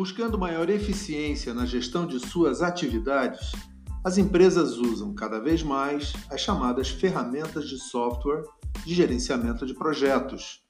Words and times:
Buscando 0.00 0.38
maior 0.38 0.70
eficiência 0.70 1.52
na 1.52 1.66
gestão 1.66 2.06
de 2.06 2.18
suas 2.18 2.62
atividades, 2.62 3.52
as 4.02 4.16
empresas 4.16 4.78
usam 4.78 5.12
cada 5.14 5.38
vez 5.38 5.62
mais 5.62 6.14
as 6.30 6.40
chamadas 6.40 6.88
ferramentas 6.88 7.68
de 7.68 7.76
software 7.76 8.42
de 8.86 8.94
gerenciamento 8.94 9.66
de 9.66 9.74
projetos. 9.74 10.62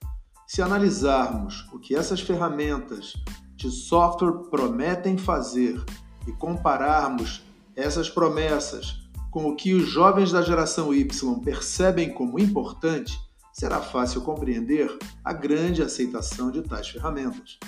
Se 0.48 0.60
analisarmos 0.60 1.64
o 1.72 1.78
que 1.78 1.94
essas 1.94 2.20
ferramentas 2.20 3.12
de 3.54 3.70
software 3.70 4.50
prometem 4.50 5.16
fazer 5.16 5.80
e 6.26 6.32
compararmos 6.32 7.40
essas 7.76 8.10
promessas 8.10 8.96
com 9.30 9.46
o 9.46 9.54
que 9.54 9.74
os 9.74 9.88
jovens 9.88 10.32
da 10.32 10.42
geração 10.42 10.92
Y 10.92 11.06
percebem 11.44 12.12
como 12.12 12.36
importante, 12.40 13.16
será 13.52 13.80
fácil 13.80 14.22
compreender 14.22 14.92
a 15.24 15.32
grande 15.32 15.82
aceitação 15.82 16.50
de 16.50 16.62
tais 16.62 16.88
ferramentas. 16.88 17.60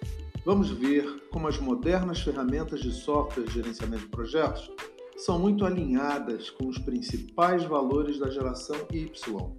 vamos 0.43 0.71
ver 0.71 1.27
como 1.29 1.47
as 1.47 1.59
modernas 1.59 2.21
ferramentas 2.21 2.79
de 2.79 2.91
software 2.91 3.43
de 3.43 3.53
gerenciamento 3.53 4.05
de 4.05 4.09
projetos 4.09 4.71
são 5.15 5.37
muito 5.37 5.63
alinhadas 5.63 6.49
com 6.49 6.69
os 6.69 6.79
principais 6.79 7.63
valores 7.65 8.17
da 8.17 8.31
geração 8.31 8.87
Y. 8.91 9.55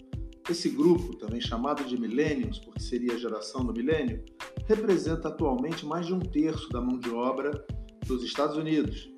Esse 0.50 0.70
grupo, 0.70 1.14
também 1.14 1.40
chamado 1.40 1.84
de 1.84 1.96
Millennials, 1.96 2.58
porque 2.58 2.80
seria 2.80 3.14
a 3.14 3.18
geração 3.18 3.64
do 3.64 3.72
milênio, 3.72 4.24
representa 4.66 5.28
atualmente 5.28 5.86
mais 5.86 6.06
de 6.06 6.12
um 6.12 6.18
terço 6.18 6.68
da 6.70 6.80
mão 6.80 6.98
de 6.98 7.10
obra 7.10 7.64
dos 8.04 8.24
Estados 8.24 8.56
Unidos 8.56 9.08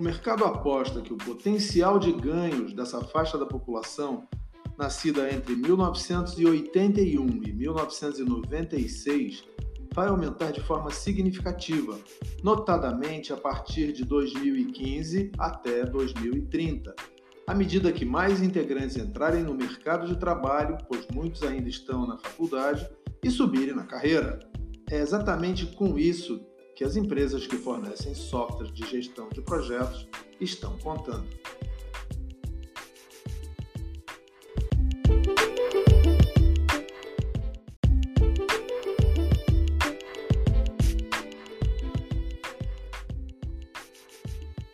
o 0.00 0.02
mercado 0.02 0.44
aposta 0.46 1.02
que 1.02 1.12
o 1.12 1.16
potencial 1.18 1.98
de 1.98 2.10
ganhos 2.10 2.72
dessa 2.72 3.02
faixa 3.02 3.36
da 3.36 3.44
população, 3.44 4.26
nascida 4.78 5.30
entre 5.30 5.54
1981 5.54 7.42
e 7.42 7.52
1996, 7.52 9.44
vai 9.94 10.08
aumentar 10.08 10.52
de 10.52 10.62
forma 10.62 10.90
significativa, 10.90 11.98
notadamente 12.42 13.30
a 13.30 13.36
partir 13.36 13.92
de 13.92 14.02
2015 14.06 15.32
até 15.38 15.84
2030, 15.84 16.94
à 17.46 17.54
medida 17.54 17.92
que 17.92 18.06
mais 18.06 18.42
integrantes 18.42 18.96
entrarem 18.96 19.42
no 19.42 19.52
mercado 19.52 20.06
de 20.06 20.16
trabalho, 20.18 20.78
pois 20.88 21.06
muitos 21.12 21.42
ainda 21.42 21.68
estão 21.68 22.06
na 22.06 22.16
faculdade, 22.16 22.88
e 23.22 23.30
subirem 23.30 23.74
na 23.74 23.84
carreira. 23.84 24.40
É 24.90 24.98
exatamente 24.98 25.66
com 25.66 25.98
isso 25.98 26.40
que 26.80 26.84
as 26.84 26.96
empresas 26.96 27.46
que 27.46 27.58
fornecem 27.58 28.14
software 28.14 28.72
de 28.72 28.88
gestão 28.88 29.28
de 29.28 29.42
projetos 29.42 30.08
estão 30.40 30.78
contando. 30.78 31.28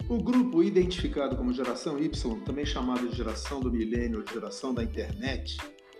O 0.09 0.23
grupo 0.23 0.63
identificado 0.63 1.35
como 1.35 1.53
geração 1.53 1.99
Y, 1.99 2.41
também 2.45 2.65
chamado 2.65 3.09
de 3.09 3.17
geração 3.17 3.59
do 3.59 3.73
milênio 3.73 4.21
ou 4.21 4.33
geração 4.33 4.73
da 4.73 4.85
internet, 4.85 5.57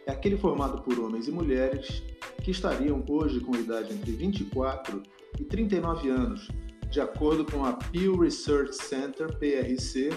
é 0.07 0.13
aquele 0.13 0.37
formado 0.37 0.83
por 0.83 1.01
homens 1.01 1.27
e 1.27 1.33
mulheres 1.33 2.01
que 2.45 2.53
estariam 2.53 3.05
hoje 3.09 3.41
com 3.41 3.57
idade 3.57 3.93
entre 3.93 4.13
24 4.13 5.03
e 5.39 5.45
39 5.45 6.09
anos, 6.09 6.49
de 6.91 7.01
acordo 7.01 7.45
com 7.45 7.65
a 7.65 7.73
Pew 7.73 8.19
Research 8.19 8.75
Center, 8.75 9.37
PRC, 9.39 10.11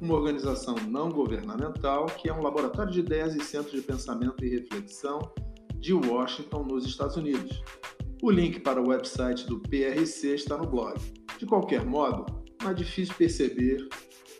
uma 0.00 0.14
organização 0.14 0.74
não 0.88 1.10
governamental 1.10 2.06
que 2.06 2.28
é 2.28 2.32
um 2.32 2.42
laboratório 2.42 2.92
de 2.92 3.00
ideias 3.00 3.34
e 3.34 3.40
centro 3.40 3.72
de 3.72 3.82
pensamento 3.82 4.44
e 4.44 4.48
reflexão 4.48 5.18
de 5.78 5.92
Washington, 5.94 6.64
nos 6.64 6.86
Estados 6.86 7.16
Unidos. 7.16 7.62
O 8.22 8.30
link 8.30 8.60
para 8.60 8.80
o 8.80 8.88
website 8.88 9.46
do 9.46 9.58
PRC 9.60 10.34
está 10.34 10.56
no 10.56 10.66
blog. 10.66 10.98
De 11.38 11.46
qualquer 11.46 11.84
modo, 11.86 12.26
não 12.62 12.70
é 12.70 12.74
difícil 12.74 13.14
perceber 13.14 13.88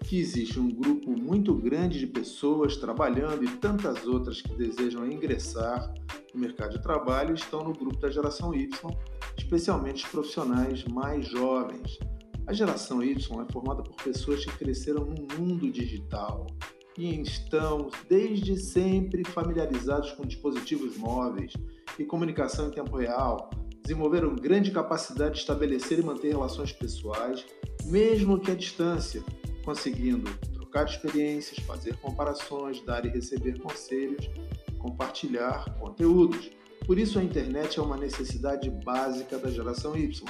que 0.05 0.19
existe 0.19 0.59
um 0.59 0.69
grupo 0.69 1.11
muito 1.11 1.55
grande 1.55 1.99
de 1.99 2.07
pessoas 2.07 2.77
trabalhando 2.77 3.45
e 3.45 3.57
tantas 3.57 4.07
outras 4.07 4.43
que 4.43 4.55
desejam 4.55 5.11
ingressar 5.11 5.95
no 6.35 6.41
mercado 6.41 6.73
de 6.73 6.83
trabalho 6.83 7.35
estão 7.35 7.65
no 7.65 7.73
grupo 7.73 7.99
da 7.99 8.11
geração 8.11 8.55
Y, 8.55 8.69
especialmente 9.37 10.05
os 10.05 10.11
profissionais 10.11 10.85
mais 10.85 11.27
jovens. 11.27 11.99
A 12.47 12.53
geração 12.53 13.03
Y 13.03 13.15
é 13.15 13.53
formada 13.53 13.83
por 13.83 13.95
pessoas 13.97 14.45
que 14.45 14.53
cresceram 14.59 15.05
no 15.05 15.27
mundo 15.39 15.71
digital 15.71 16.47
e 16.99 17.21
estão 17.21 17.91
desde 18.09 18.57
sempre 18.57 19.25
familiarizados 19.25 20.13
com 20.13 20.25
dispositivos 20.25 20.97
móveis 20.97 21.53
e 21.99 22.05
comunicação 22.05 22.69
em 22.69 22.71
tempo 22.71 22.97
real, 22.97 23.51
desenvolveram 23.83 24.35
grande 24.35 24.71
capacidade 24.71 25.35
de 25.35 25.41
estabelecer 25.41 25.99
e 25.99 26.03
manter 26.03 26.29
relações 26.29 26.73
pessoais, 26.73 27.45
mesmo 27.85 28.39
que 28.39 28.51
à 28.51 28.55
distância, 28.55 29.23
conseguindo 29.65 30.31
trocar 30.53 30.87
experiências, 30.87 31.59
fazer 31.65 31.97
comparações, 31.97 32.81
dar 32.85 33.05
e 33.05 33.09
receber 33.09 33.59
conselhos, 33.61 34.29
compartilhar 34.81 35.77
conteúdos. 35.79 36.51
Por 36.87 36.99
isso, 36.99 37.19
a 37.19 37.23
internet 37.23 37.79
é 37.79 37.83
uma 37.83 37.97
necessidade 37.97 38.69
básica 38.85 39.39
da 39.39 39.51
geração 39.51 39.97
Y. 39.97 40.25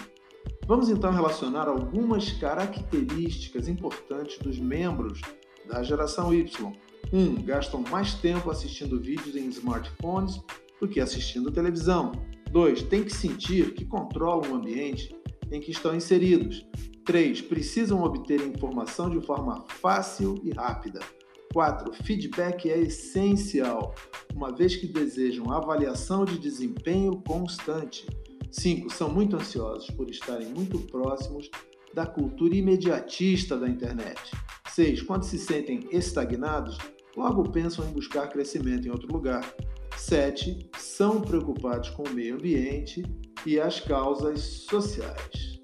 Vamos 0.67 0.89
então 0.89 1.11
relacionar 1.11 1.69
algumas 1.69 2.33
características 2.33 3.69
importantes 3.69 4.39
dos 4.39 4.59
membros 4.59 5.21
da 5.67 5.83
geração 5.83 6.35
Y. 6.35 6.73
1. 7.13 7.19
Um, 7.19 7.35
gastam 7.43 7.83
mais 7.91 8.15
tempo 8.15 8.51
assistindo 8.51 9.01
vídeos 9.01 9.35
em 9.35 9.49
smartphones 9.49 10.41
do 10.81 10.89
que 10.89 11.01
assistindo 11.01 11.51
televisão. 11.51 12.13
2. 12.51 12.83
Têm 12.85 13.05
que 13.05 13.13
sentir 13.13 13.75
que 13.75 13.85
controlam 13.85 14.53
o 14.53 14.55
ambiente 14.57 15.15
em 15.51 15.61
que 15.61 15.71
estão 15.71 15.95
inseridos. 15.95 16.65
3. 17.05 17.41
Precisam 17.43 18.03
obter 18.03 18.41
informação 18.41 19.11
de 19.11 19.21
forma 19.25 19.65
fácil 19.81 20.41
e 20.45 20.51
rápida. 20.51 21.01
4. 21.53 21.93
Feedback 22.05 22.71
é 22.71 22.79
essencial, 22.79 23.95
uma 24.35 24.55
vez 24.55 24.77
que 24.77 24.87
desejam 24.87 25.51
avaliação 25.51 26.25
de 26.25 26.39
desempenho 26.39 27.17
constante. 27.27 28.07
5. 28.51 28.91
São 28.91 29.09
muito 29.09 29.37
ansiosos 29.37 29.91
por 29.91 30.11
estarem 30.11 30.49
muito 30.49 30.79
próximos 30.79 31.51
da 31.95 32.07
cultura 32.07 32.55
imediatista 32.55 33.57
da 33.57 33.69
internet. 33.69 34.21
6. 34.69 35.03
Quando 35.03 35.25
se 35.25 35.39
sentem 35.39 35.89
estagnados, 35.91 36.79
logo 37.17 37.51
pensam 37.51 37.89
em 37.89 37.93
buscar 37.93 38.29
crescimento 38.29 38.87
em 38.87 38.91
outro 38.91 39.13
lugar. 39.13 39.45
7. 39.97 40.71
São 40.79 41.21
preocupados 41.21 41.91
com 41.91 42.05
o 42.05 42.15
meio 42.15 42.37
ambiente 42.37 43.03
e 43.45 43.59
as 43.61 43.81
causas 43.81 44.41
sociais. 44.41 45.60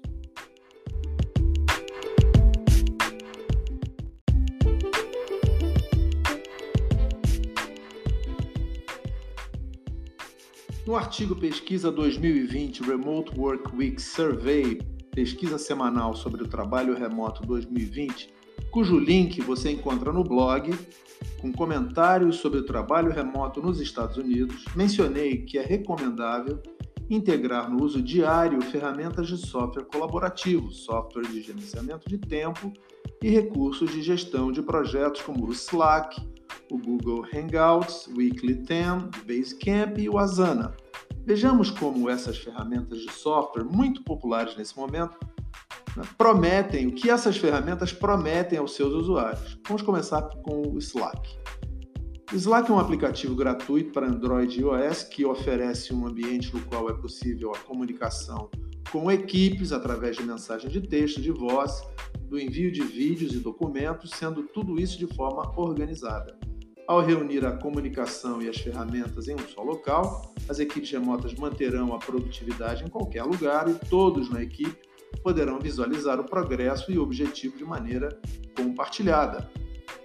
No 10.87 10.95
artigo 10.95 11.35
Pesquisa 11.35 11.91
2020 11.91 12.81
Remote 12.83 13.37
Work 13.37 13.75
Week 13.75 14.01
Survey, 14.01 14.79
pesquisa 15.11 15.57
semanal 15.57 16.15
sobre 16.15 16.41
o 16.43 16.47
trabalho 16.47 16.95
remoto 16.95 17.45
2020, 17.45 18.33
cujo 18.71 18.97
link 18.97 19.41
você 19.41 19.69
encontra 19.69 20.13
no 20.13 20.23
blog, 20.23 20.73
com 21.41 21.51
comentários 21.51 22.37
sobre 22.37 22.59
o 22.59 22.65
trabalho 22.65 23.11
remoto 23.11 23.61
nos 23.61 23.81
Estados 23.81 24.15
Unidos. 24.15 24.63
Mencionei 24.77 25.39
que 25.39 25.57
é 25.57 25.61
recomendável 25.61 26.63
integrar 27.09 27.69
no 27.69 27.83
uso 27.83 28.01
diário 28.01 28.61
ferramentas 28.61 29.27
de 29.27 29.35
software 29.35 29.87
colaborativo, 29.91 30.71
software 30.71 31.27
de 31.27 31.41
gerenciamento 31.41 32.07
de 32.07 32.17
tempo 32.17 32.71
e 33.21 33.29
recursos 33.29 33.91
de 33.91 34.01
gestão 34.01 34.53
de 34.53 34.61
projetos 34.61 35.21
como 35.21 35.47
o 35.47 35.51
Slack, 35.51 36.15
o 36.71 36.77
Google 36.77 37.25
Hangouts, 37.33 38.07
Weekly 38.15 38.55
10, 38.55 39.03
Basecamp 39.25 39.97
e 39.97 40.09
o 40.09 40.17
Asana. 40.17 40.75
Vejamos 41.25 41.69
como 41.69 42.09
essas 42.09 42.37
ferramentas 42.37 42.99
de 42.99 43.11
software, 43.11 43.65
muito 43.65 44.03
populares 44.03 44.55
nesse 44.55 44.77
momento, 44.77 45.17
né, 45.95 46.03
prometem, 46.17 46.87
o 46.87 46.91
que 46.93 47.09
essas 47.09 47.37
ferramentas 47.37 47.91
prometem 47.91 48.59
aos 48.59 48.75
seus 48.75 48.93
usuários. 48.93 49.59
Vamos 49.67 49.81
começar 49.81 50.21
com 50.43 50.61
o 50.61 50.77
Slack. 50.77 51.37
O 52.31 52.35
Slack 52.35 52.69
é 52.69 52.73
um 52.73 52.79
aplicativo 52.79 53.35
gratuito 53.35 53.91
para 53.91 54.07
Android 54.07 54.59
e 54.59 54.61
iOS 54.61 55.03
que 55.03 55.25
oferece 55.25 55.93
um 55.93 56.05
ambiente 56.05 56.53
no 56.53 56.61
qual 56.61 56.89
é 56.89 56.93
possível 56.93 57.53
a 57.53 57.57
comunicação 57.59 58.49
com 58.91 59.11
equipes 59.11 59.71
através 59.71 60.15
de 60.17 60.23
mensagem 60.23 60.69
de 60.69 60.81
texto, 60.81 61.21
de 61.21 61.31
voz, 61.31 61.81
do 62.27 62.39
envio 62.39 62.71
de 62.71 62.83
vídeos 62.83 63.33
e 63.33 63.39
documentos, 63.39 64.11
sendo 64.11 64.43
tudo 64.43 64.79
isso 64.79 64.97
de 64.97 65.07
forma 65.07 65.53
organizada. 65.59 66.37
Ao 66.87 67.01
reunir 67.01 67.45
a 67.45 67.51
comunicação 67.51 68.41
e 68.41 68.47
as 68.47 68.57
ferramentas 68.57 69.27
em 69.27 69.35
um 69.35 69.47
só 69.47 69.61
local, 69.61 70.33
as 70.47 70.59
equipes 70.59 70.89
remotas 70.89 71.33
manterão 71.33 71.93
a 71.93 71.99
produtividade 71.99 72.83
em 72.85 72.87
qualquer 72.87 73.23
lugar 73.23 73.67
e 73.69 73.73
todos 73.89 74.29
na 74.29 74.41
equipe 74.41 74.77
poderão 75.21 75.59
visualizar 75.59 76.19
o 76.19 76.23
progresso 76.23 76.91
e 76.91 76.97
o 76.97 77.03
objetivo 77.03 77.57
de 77.57 77.65
maneira 77.65 78.17
compartilhada. 78.55 79.49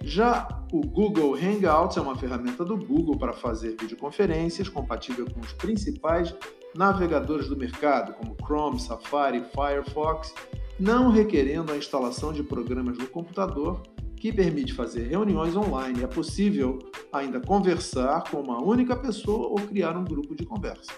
Já 0.01 0.65
o 0.73 0.81
Google 0.81 1.35
Hangouts 1.35 1.95
é 1.95 2.01
uma 2.01 2.17
ferramenta 2.17 2.65
do 2.65 2.75
Google 2.75 3.17
para 3.17 3.31
fazer 3.31 3.77
videoconferências 3.79 4.67
compatível 4.67 5.25
com 5.31 5.39
os 5.39 5.53
principais 5.53 6.35
navegadores 6.75 7.47
do 7.47 7.55
mercado, 7.55 8.13
como 8.15 8.35
Chrome, 8.45 8.79
Safari, 8.79 9.41
Firefox, 9.53 10.33
não 10.79 11.09
requerendo 11.09 11.71
a 11.71 11.77
instalação 11.77 12.33
de 12.33 12.43
programas 12.43 12.97
no 12.97 13.07
computador, 13.07 13.81
que 14.15 14.31
permite 14.31 14.73
fazer 14.73 15.07
reuniões 15.07 15.55
online. 15.55 16.03
É 16.03 16.07
possível 16.07 16.79
ainda 17.11 17.39
conversar 17.39 18.23
com 18.29 18.39
uma 18.39 18.63
única 18.63 18.95
pessoa 18.95 19.49
ou 19.49 19.55
criar 19.55 19.97
um 19.97 20.03
grupo 20.03 20.33
de 20.33 20.45
conversa. 20.45 20.91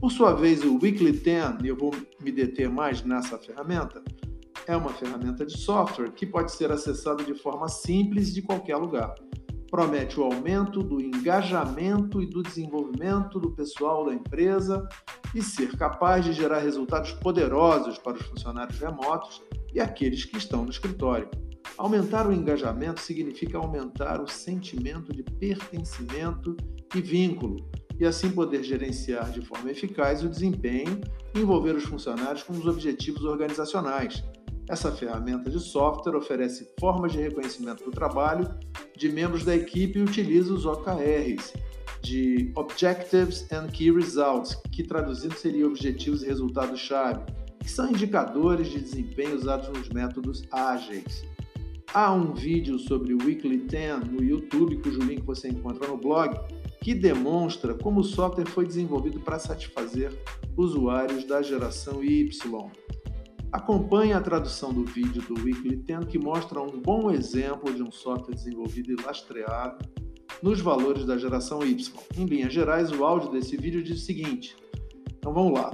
Por 0.00 0.10
sua 0.10 0.32
vez, 0.34 0.62
o 0.64 0.78
Weekly 0.82 1.12
10, 1.12 1.62
e 1.62 1.68
eu 1.68 1.76
vou 1.76 1.94
me 2.20 2.32
deter 2.32 2.68
mais 2.68 3.02
nessa 3.02 3.38
ferramenta, 3.38 4.02
é 4.66 4.76
uma 4.76 4.90
ferramenta 4.90 5.44
de 5.44 5.58
software 5.58 6.10
que 6.12 6.26
pode 6.26 6.52
ser 6.52 6.72
acessada 6.72 7.22
de 7.22 7.34
forma 7.34 7.68
simples 7.68 8.32
de 8.32 8.40
qualquer 8.40 8.76
lugar 8.76 9.14
promete 9.74 10.20
o 10.20 10.22
aumento 10.22 10.84
do 10.84 11.00
engajamento 11.00 12.22
e 12.22 12.26
do 12.26 12.44
desenvolvimento 12.44 13.40
do 13.40 13.50
pessoal 13.50 14.06
da 14.06 14.14
empresa 14.14 14.88
e 15.34 15.42
ser 15.42 15.76
capaz 15.76 16.24
de 16.24 16.32
gerar 16.32 16.60
resultados 16.60 17.10
poderosos 17.10 17.98
para 17.98 18.16
os 18.16 18.24
funcionários 18.24 18.78
remotos 18.78 19.42
e 19.74 19.80
aqueles 19.80 20.24
que 20.24 20.38
estão 20.38 20.62
no 20.62 20.70
escritório. 20.70 21.28
Aumentar 21.76 22.24
o 22.24 22.32
engajamento 22.32 23.00
significa 23.00 23.58
aumentar 23.58 24.22
o 24.22 24.28
sentimento 24.28 25.12
de 25.12 25.24
pertencimento 25.24 26.56
e 26.94 27.00
vínculo, 27.00 27.68
e 27.98 28.06
assim 28.06 28.30
poder 28.30 28.62
gerenciar 28.62 29.28
de 29.32 29.44
forma 29.44 29.72
eficaz 29.72 30.22
o 30.22 30.28
desempenho 30.28 31.00
e 31.34 31.40
envolver 31.40 31.74
os 31.74 31.82
funcionários 31.82 32.44
com 32.44 32.52
os 32.52 32.64
objetivos 32.64 33.24
organizacionais. 33.24 34.22
Essa 34.68 34.90
ferramenta 34.90 35.50
de 35.50 35.60
software 35.60 36.16
oferece 36.16 36.72
formas 36.80 37.12
de 37.12 37.20
reconhecimento 37.20 37.84
do 37.84 37.90
trabalho 37.90 38.48
de 38.96 39.10
membros 39.10 39.44
da 39.44 39.54
equipe 39.54 39.98
e 39.98 40.02
utiliza 40.02 40.54
os 40.54 40.64
OKRs, 40.64 41.52
de 42.00 42.50
Objectives 42.54 43.50
and 43.52 43.68
Key 43.68 43.90
Results, 43.90 44.54
que 44.72 44.82
traduzindo 44.82 45.34
seria 45.34 45.66
objetivos 45.66 46.22
e 46.22 46.26
resultados-chave, 46.26 47.24
que 47.60 47.70
são 47.70 47.90
indicadores 47.90 48.68
de 48.68 48.80
desempenho 48.80 49.36
usados 49.36 49.68
nos 49.68 49.88
métodos 49.88 50.42
ágeis. 50.50 51.24
Há 51.92 52.12
um 52.12 52.32
vídeo 52.34 52.78
sobre 52.78 53.14
o 53.14 53.18
Weekly 53.18 53.58
10 53.66 54.10
no 54.10 54.22
YouTube, 54.22 54.82
cujo 54.82 55.00
link 55.00 55.22
você 55.22 55.48
encontra 55.48 55.86
no 55.88 55.96
blog, 55.96 56.38
que 56.82 56.94
demonstra 56.94 57.74
como 57.74 58.00
o 58.00 58.04
software 58.04 58.48
foi 58.48 58.66
desenvolvido 58.66 59.20
para 59.20 59.38
satisfazer 59.38 60.12
usuários 60.56 61.24
da 61.24 61.40
geração 61.40 62.02
Y. 62.02 62.30
Acompanhe 63.54 64.12
a 64.12 64.20
tradução 64.20 64.74
do 64.74 64.84
vídeo 64.84 65.22
do 65.22 65.40
Weekly 65.40 65.76
10 65.76 66.06
que 66.06 66.18
mostra 66.18 66.60
um 66.60 66.80
bom 66.80 67.08
exemplo 67.08 67.72
de 67.72 67.84
um 67.84 67.92
software 67.92 68.34
desenvolvido 68.34 68.90
e 68.90 69.00
lastreado 69.00 69.88
nos 70.42 70.60
valores 70.60 71.06
da 71.06 71.16
geração 71.16 71.64
Y. 71.64 71.94
Em 72.18 72.24
linhas 72.24 72.52
gerais, 72.52 72.90
o 72.90 73.04
áudio 73.04 73.30
desse 73.30 73.56
vídeo 73.56 73.80
diz 73.80 74.02
o 74.02 74.04
seguinte: 74.04 74.56
então 75.06 75.32
vamos 75.32 75.52
lá. 75.52 75.72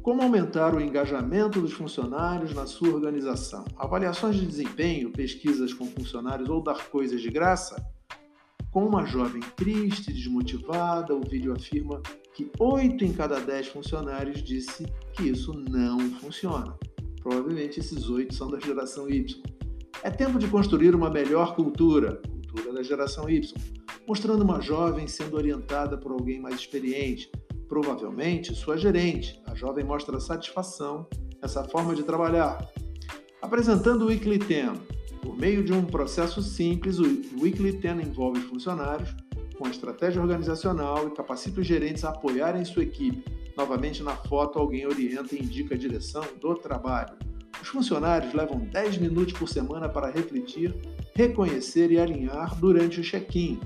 Como 0.00 0.22
aumentar 0.22 0.74
o 0.74 0.80
engajamento 0.80 1.60
dos 1.60 1.74
funcionários 1.74 2.54
na 2.54 2.64
sua 2.64 2.88
organização? 2.88 3.66
Avaliações 3.76 4.36
de 4.36 4.46
desempenho, 4.46 5.12
pesquisas 5.12 5.74
com 5.74 5.84
funcionários 5.84 6.48
ou 6.48 6.62
dar 6.62 6.88
coisas 6.88 7.20
de 7.20 7.28
graça? 7.28 7.86
Com 8.70 8.86
uma 8.86 9.04
jovem 9.04 9.42
triste 9.54 10.10
desmotivada, 10.10 11.14
o 11.14 11.20
vídeo 11.20 11.52
afirma 11.52 12.00
que 12.38 12.48
8 12.56 13.04
em 13.04 13.12
cada 13.12 13.40
10 13.40 13.66
funcionários 13.66 14.40
disse 14.44 14.86
que 15.12 15.24
isso 15.24 15.52
não 15.52 15.98
funciona. 16.20 16.78
Provavelmente 17.20 17.80
esses 17.80 18.08
8 18.08 18.32
são 18.32 18.48
da 18.48 18.60
geração 18.60 19.10
Y. 19.10 19.42
É 20.04 20.08
tempo 20.08 20.38
de 20.38 20.46
construir 20.46 20.94
uma 20.94 21.10
melhor 21.10 21.56
cultura, 21.56 22.22
cultura 22.48 22.74
da 22.74 22.82
geração 22.84 23.28
Y, 23.28 23.52
mostrando 24.06 24.44
uma 24.44 24.60
jovem 24.60 25.08
sendo 25.08 25.36
orientada 25.36 25.98
por 25.98 26.12
alguém 26.12 26.40
mais 26.40 26.54
experiente, 26.54 27.28
provavelmente 27.66 28.54
sua 28.54 28.78
gerente. 28.78 29.42
A 29.44 29.56
jovem 29.56 29.84
mostra 29.84 30.20
satisfação 30.20 31.08
nessa 31.42 31.64
forma 31.64 31.92
de 31.92 32.04
trabalhar. 32.04 32.64
Apresentando 33.42 34.02
o 34.02 34.06
Weekly 34.06 34.38
10. 34.38 34.78
Por 35.22 35.36
meio 35.36 35.64
de 35.64 35.72
um 35.72 35.84
processo 35.84 36.40
simples, 36.40 37.00
o 37.00 37.04
Weekly 37.42 37.72
10 37.72 38.06
envolve 38.06 38.38
os 38.38 38.44
funcionários 38.44 39.12
com 39.58 39.66
a 39.66 39.70
estratégia 39.70 40.22
organizacional 40.22 41.08
e 41.08 41.10
capacita 41.10 41.60
os 41.60 41.66
gerentes 41.66 42.04
a 42.04 42.10
apoiarem 42.10 42.64
sua 42.64 42.84
equipe. 42.84 43.24
Novamente, 43.56 44.02
na 44.04 44.14
foto, 44.14 44.58
alguém 44.58 44.86
orienta 44.86 45.34
e 45.34 45.40
indica 45.40 45.74
a 45.74 45.78
direção 45.78 46.24
do 46.40 46.54
trabalho. 46.54 47.16
Os 47.60 47.66
funcionários 47.66 48.32
levam 48.32 48.60
10 48.60 48.98
minutos 48.98 49.32
por 49.32 49.48
semana 49.48 49.88
para 49.88 50.10
refletir, 50.10 50.72
reconhecer 51.12 51.90
e 51.90 51.98
alinhar 51.98 52.54
durante 52.60 53.00
o 53.00 53.02
check-in, 53.02 53.58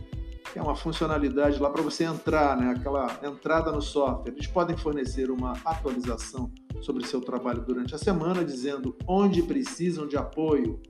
que 0.51 0.59
é 0.59 0.63
uma 0.63 0.75
funcionalidade 0.75 1.61
lá 1.61 1.69
para 1.69 1.83
você 1.83 2.05
entrar, 2.05 2.57
né? 2.57 2.71
aquela 2.71 3.21
entrada 3.23 3.71
no 3.71 3.83
software. 3.83 4.33
Eles 4.33 4.47
podem 4.47 4.77
fornecer 4.77 5.31
uma 5.31 5.53
atualização 5.63 6.51
sobre 6.81 7.07
seu 7.07 7.21
trabalho 7.21 7.61
durante 7.61 7.95
a 7.95 7.99
semana, 7.99 8.43
dizendo 8.43 8.97
onde 9.07 9.43
precisam 9.43 10.07
de 10.07 10.17
apoio 10.17 10.81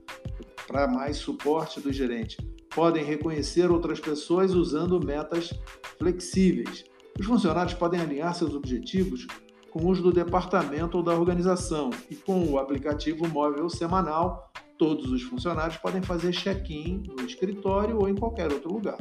para 0.65 0.87
mais 0.87 1.17
suporte 1.17 1.81
do 1.81 1.91
gerente 1.91 2.37
podem 2.75 3.03
reconhecer 3.03 3.69
outras 3.71 3.99
pessoas 3.99 4.53
usando 4.53 5.03
metas 5.03 5.53
flexíveis. 5.97 6.83
Os 7.19 7.25
funcionários 7.25 7.73
podem 7.73 7.99
alinhar 7.99 8.33
seus 8.33 8.55
objetivos 8.55 9.27
com 9.73 9.89
os 9.89 9.99
do 9.99 10.11
departamento 10.11 10.97
ou 10.97 11.03
da 11.03 11.13
organização 11.13 11.89
e 12.09 12.15
com 12.15 12.45
o 12.45 12.59
aplicativo 12.59 13.27
móvel 13.27 13.67
semanal, 13.69 14.51
todos 14.77 15.11
os 15.11 15.23
funcionários 15.23 15.77
podem 15.77 16.01
fazer 16.01 16.31
check-in 16.31 17.03
no 17.07 17.25
escritório 17.25 17.97
ou 17.97 18.07
em 18.07 18.15
qualquer 18.15 18.51
outro 18.51 18.71
lugar. 18.71 18.97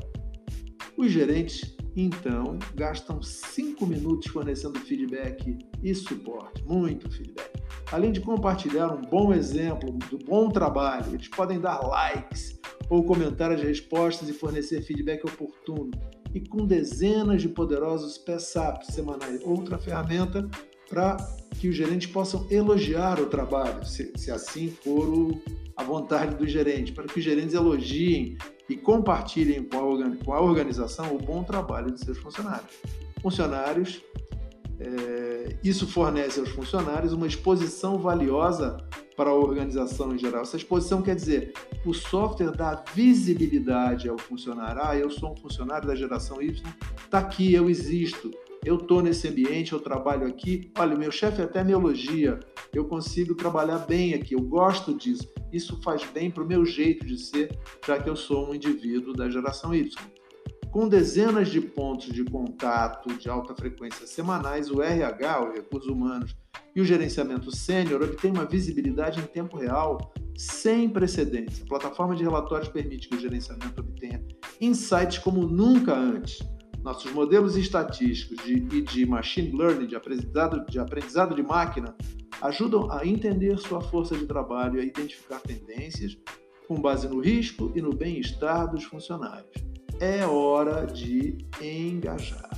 Os 0.96 1.10
gerentes, 1.10 1.76
então, 1.94 2.58
gastam 2.74 3.22
5 3.22 3.86
minutos 3.86 4.30
fornecendo 4.30 4.78
feedback 4.80 5.58
e 5.82 5.94
suporte, 5.94 6.62
muito 6.64 7.10
feedback. 7.10 7.50
Além 7.90 8.12
de 8.12 8.20
compartilhar 8.20 8.90
um 8.94 9.02
bom 9.02 9.32
exemplo 9.34 9.92
do 10.10 10.18
bom 10.18 10.48
trabalho, 10.48 11.14
eles 11.14 11.28
podem 11.28 11.60
dar 11.60 11.80
likes 11.80 12.58
ou 12.88 13.04
comentar 13.04 13.50
as 13.50 13.62
respostas 13.62 14.28
e 14.28 14.32
fornecer 14.32 14.82
feedback 14.82 15.24
oportuno. 15.24 15.90
E 16.34 16.40
com 16.40 16.66
dezenas 16.66 17.42
de 17.42 17.48
poderosos 17.48 18.18
PSAPs 18.18 18.88
semanais, 18.94 19.40
outra 19.44 19.78
ferramenta 19.78 20.48
para 20.88 21.16
que 21.58 21.68
os 21.68 21.76
gerentes 21.76 22.10
possam 22.10 22.46
elogiar 22.50 23.18
o 23.18 23.26
trabalho, 23.26 23.84
se, 23.84 24.12
se 24.16 24.30
assim 24.30 24.68
for 24.68 25.08
o, 25.08 25.40
a 25.76 25.82
vontade 25.82 26.36
do 26.36 26.46
gerente, 26.46 26.92
para 26.92 27.04
que 27.04 27.18
os 27.18 27.24
gerentes 27.24 27.54
elogiem 27.54 28.36
e 28.68 28.76
compartilhem 28.76 29.62
com 29.64 29.78
a, 29.78 30.16
com 30.24 30.32
a 30.34 30.40
organização 30.40 31.14
o 31.14 31.18
bom 31.18 31.42
trabalho 31.42 31.90
de 31.90 32.04
seus 32.04 32.18
funcionários. 32.18 32.72
Funcionários 33.22 34.02
é, 34.78 35.56
isso 35.62 35.86
fornece 35.86 36.40
aos 36.40 36.48
funcionários 36.48 37.12
uma 37.12 37.26
exposição 37.26 37.98
valiosa 37.98 38.76
para 39.22 39.30
a 39.30 39.34
organização 39.34 40.12
em 40.12 40.18
geral. 40.18 40.42
Essa 40.42 40.56
exposição 40.56 41.00
quer 41.00 41.14
dizer, 41.14 41.52
o 41.86 41.94
software 41.94 42.50
dá 42.50 42.82
visibilidade 42.92 44.08
ao 44.08 44.18
funcionário. 44.18 44.82
Ah, 44.84 44.98
eu 44.98 45.08
sou 45.10 45.30
um 45.30 45.36
funcionário 45.36 45.86
da 45.86 45.94
geração 45.94 46.42
Y, 46.42 46.60
está 47.04 47.20
aqui, 47.20 47.54
eu 47.54 47.70
existo, 47.70 48.32
eu 48.64 48.74
estou 48.74 49.00
nesse 49.00 49.28
ambiente, 49.28 49.74
eu 49.74 49.78
trabalho 49.78 50.26
aqui. 50.26 50.72
Olha, 50.76 50.96
meu 50.96 51.12
chefe 51.12 51.40
até 51.40 51.62
me 51.62 51.70
elogia, 51.70 52.40
eu 52.74 52.86
consigo 52.86 53.36
trabalhar 53.36 53.78
bem 53.78 54.12
aqui, 54.12 54.34
eu 54.34 54.42
gosto 54.42 54.92
disso. 54.92 55.32
isso 55.52 55.80
faz 55.82 56.02
bem 56.12 56.28
para 56.28 56.42
o 56.42 56.46
meu 56.46 56.66
jeito 56.66 57.06
de 57.06 57.16
ser, 57.16 57.56
já 57.86 58.02
que 58.02 58.10
eu 58.10 58.16
sou 58.16 58.50
um 58.50 58.54
indivíduo 58.56 59.12
da 59.12 59.30
geração 59.30 59.72
Y. 59.72 59.96
Com 60.72 60.88
dezenas 60.88 61.50
de 61.50 61.60
pontos 61.60 62.06
de 62.06 62.24
contato 62.24 63.14
de 63.18 63.28
alta 63.28 63.54
frequência 63.54 64.06
semanais, 64.06 64.70
o 64.70 64.80
RH, 64.80 65.42
o 65.42 65.52
Recursos 65.52 65.90
Humanos 65.90 66.34
e 66.74 66.80
o 66.80 66.84
Gerenciamento 66.84 67.54
Sênior 67.54 68.02
obtém 68.02 68.30
uma 68.30 68.46
visibilidade 68.46 69.20
em 69.20 69.24
tempo 69.24 69.58
real 69.58 70.14
sem 70.34 70.88
precedentes. 70.88 71.60
A 71.60 71.66
plataforma 71.66 72.16
de 72.16 72.22
relatórios 72.22 72.70
permite 72.70 73.10
que 73.10 73.16
o 73.16 73.20
gerenciamento 73.20 73.82
obtenha 73.82 74.24
insights 74.62 75.18
como 75.18 75.46
nunca 75.46 75.94
antes. 75.94 76.38
Nossos 76.82 77.12
modelos 77.12 77.54
estatísticos 77.54 78.42
de, 78.42 78.54
e 78.54 78.80
de 78.80 79.04
machine 79.04 79.54
learning, 79.54 79.86
de 79.86 79.94
aprendizado, 79.94 80.64
de 80.64 80.78
aprendizado 80.78 81.34
de 81.34 81.42
máquina, 81.42 81.94
ajudam 82.40 82.90
a 82.90 83.06
entender 83.06 83.58
sua 83.58 83.82
força 83.82 84.16
de 84.16 84.24
trabalho 84.24 84.78
e 84.78 84.80
a 84.80 84.84
identificar 84.84 85.40
tendências 85.40 86.16
com 86.66 86.80
base 86.80 87.06
no 87.06 87.20
risco 87.20 87.70
e 87.76 87.82
no 87.82 87.94
bem-estar 87.94 88.70
dos 88.70 88.84
funcionários 88.84 89.71
é 90.02 90.26
hora 90.26 90.84
de 90.84 91.38
engajar. 91.60 92.50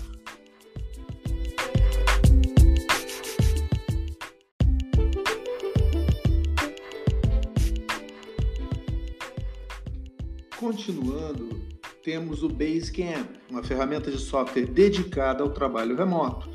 Continuando, 10.58 11.60
temos 12.02 12.42
o 12.42 12.48
Basecamp, 12.48 13.28
uma 13.50 13.62
ferramenta 13.62 14.10
de 14.10 14.16
software 14.16 14.64
dedicada 14.64 15.42
ao 15.42 15.50
trabalho 15.50 15.94
remoto. 15.94 16.48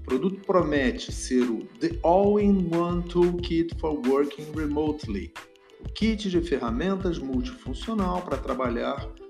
O 0.00 0.02
produto 0.02 0.42
promete 0.44 1.10
ser 1.10 1.50
o 1.50 1.64
The 1.80 1.98
All-in-One 2.02 3.04
Toolkit 3.04 3.74
for 3.80 3.98
Working 4.06 4.52
Remotely, 4.54 5.32
o 5.80 5.88
kit 5.94 6.28
de 6.28 6.42
ferramentas 6.42 7.18
multifuncional 7.18 8.20
para 8.20 8.36
trabalhar 8.36 8.98
remotamente. 8.98 9.23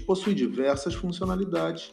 Possui 0.00 0.34
diversas 0.34 0.94
funcionalidades, 0.94 1.92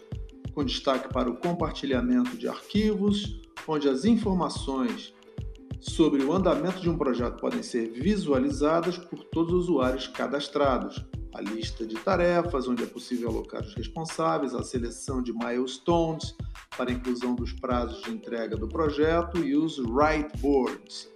com 0.53 0.63
destaque 0.63 1.11
para 1.11 1.29
o 1.29 1.37
compartilhamento 1.37 2.37
de 2.37 2.47
arquivos, 2.47 3.41
onde 3.67 3.89
as 3.89 4.05
informações 4.05 5.13
sobre 5.79 6.23
o 6.23 6.31
andamento 6.31 6.79
de 6.79 6.89
um 6.89 6.97
projeto 6.97 7.39
podem 7.39 7.61
ser 7.61 7.91
visualizadas 7.91 8.97
por 8.97 9.23
todos 9.25 9.53
os 9.53 9.63
usuários 9.63 10.07
cadastrados. 10.07 11.03
A 11.33 11.41
lista 11.41 11.85
de 11.85 11.95
tarefas, 11.95 12.67
onde 12.67 12.83
é 12.83 12.85
possível 12.85 13.29
alocar 13.29 13.61
os 13.61 13.73
responsáveis, 13.73 14.53
a 14.53 14.63
seleção 14.63 15.21
de 15.21 15.33
milestones 15.33 16.35
para 16.77 16.91
inclusão 16.91 17.35
dos 17.35 17.51
prazos 17.53 18.01
de 18.03 18.11
entrega 18.11 18.55
do 18.55 18.67
projeto 18.67 19.43
e 19.43 19.55
os 19.55 19.79
whiteboards, 19.79 21.09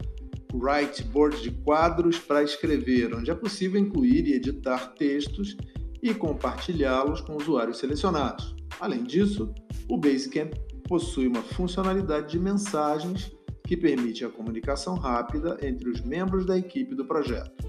whiteboards 0.52 1.42
de 1.42 1.52
quadros 1.52 2.18
para 2.18 2.44
escrever, 2.44 3.14
onde 3.14 3.30
é 3.30 3.36
possível 3.36 3.80
incluir 3.80 4.28
e 4.28 4.34
editar 4.34 4.94
textos 4.96 5.56
e 6.02 6.14
compartilhá-los 6.14 7.22
com 7.22 7.36
usuários 7.36 7.80
selecionados. 7.80 8.56
Além 8.80 9.04
disso, 9.04 9.54
o 9.90 9.98
Basecamp 9.98 10.54
possui 10.88 11.28
uma 11.28 11.42
funcionalidade 11.42 12.32
de 12.32 12.40
mensagens 12.40 13.32
que 13.64 13.76
permite 13.76 14.24
a 14.24 14.30
comunicação 14.30 14.96
rápida 14.96 15.58
entre 15.62 15.90
os 15.90 16.02
membros 16.02 16.46
da 16.46 16.58
equipe 16.58 16.96
do 16.96 17.06
projeto. 17.06 17.68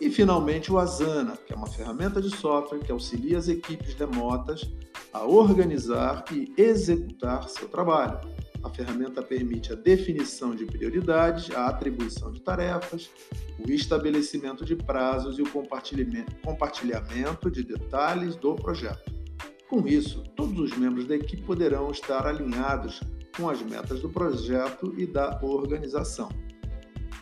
E 0.00 0.10
finalmente 0.10 0.72
o 0.72 0.78
Asana, 0.78 1.36
que 1.46 1.52
é 1.52 1.56
uma 1.56 1.66
ferramenta 1.66 2.20
de 2.20 2.30
software 2.30 2.80
que 2.80 2.90
auxilia 2.90 3.38
as 3.38 3.48
equipes 3.48 3.94
remotas 3.94 4.68
a 5.12 5.24
organizar 5.24 6.24
e 6.32 6.52
executar 6.56 7.48
seu 7.48 7.68
trabalho. 7.68 8.20
A 8.64 8.70
ferramenta 8.70 9.22
permite 9.22 9.72
a 9.72 9.76
definição 9.76 10.54
de 10.54 10.64
prioridades, 10.64 11.54
a 11.54 11.66
atribuição 11.66 12.32
de 12.32 12.40
tarefas, 12.40 13.10
o 13.58 13.70
estabelecimento 13.70 14.64
de 14.64 14.74
prazos 14.74 15.38
e 15.38 15.42
o 15.42 15.50
compartilhamento 15.50 17.50
de 17.50 17.62
detalhes 17.62 18.36
do 18.36 18.54
projeto. 18.54 19.12
Com 19.68 19.86
isso, 19.86 20.24
todos 20.34 20.58
os 20.58 20.76
membros 20.78 21.06
da 21.06 21.14
equipe 21.14 21.42
poderão 21.42 21.90
estar 21.90 22.26
alinhados 22.26 23.00
com 23.36 23.50
as 23.50 23.62
metas 23.62 24.00
do 24.00 24.08
projeto 24.08 24.94
e 24.96 25.06
da 25.06 25.40
organização. 25.42 26.30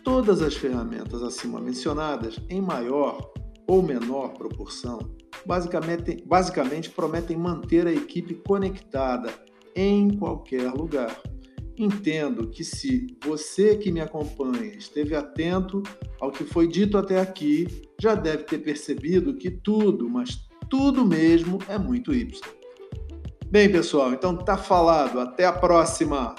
Todas 0.05 0.43
as 0.43 0.55
ferramentas 0.55 1.23
acima 1.23 1.61
mencionadas, 1.61 2.39
em 2.49 2.61
maior 2.61 3.33
ou 3.67 3.83
menor 3.83 4.35
proporção, 4.35 4.99
basicamente, 5.45 6.23
basicamente 6.25 6.91
prometem 6.91 7.37
manter 7.37 7.87
a 7.87 7.93
equipe 7.93 8.35
conectada 8.35 9.33
em 9.75 10.17
qualquer 10.17 10.71
lugar. 10.73 11.21
Entendo 11.77 12.49
que 12.49 12.65
se 12.65 13.07
você 13.25 13.77
que 13.77 13.91
me 13.91 14.01
acompanha 14.01 14.75
esteve 14.77 15.15
atento 15.15 15.83
ao 16.21 16.31
que 16.31 16.45
foi 16.45 16.69
dito 16.69 16.99
até 16.99 17.21
aqui, 17.21 17.67
já 18.01 18.15
deve 18.15 18.45
ter 18.45 18.59
percebido 18.59 19.35
que 19.35 19.51
tudo, 19.51 20.09
mas 20.09 20.39
tudo 20.69 21.05
mesmo 21.05 21.59
é 21.69 21.79
muito 21.79 22.15
Y. 22.15 22.41
Bem, 23.51 23.71
pessoal, 23.71 24.13
então 24.13 24.37
tá 24.37 24.57
falado. 24.57 25.21
Até 25.21 25.45
a 25.45 25.53
próxima! 25.53 26.35